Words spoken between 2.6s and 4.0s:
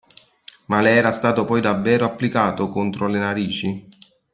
contro le narici?